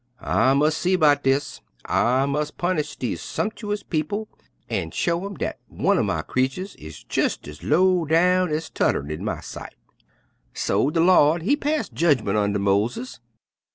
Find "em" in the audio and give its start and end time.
5.27-5.35